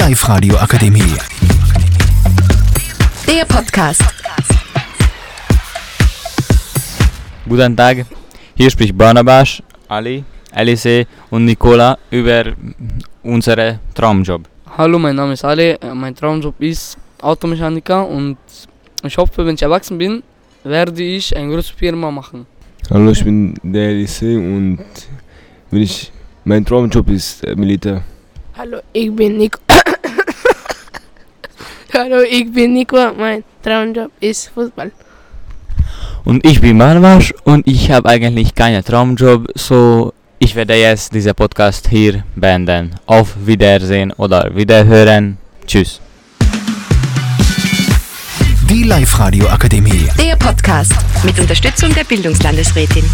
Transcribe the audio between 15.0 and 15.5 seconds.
Name ist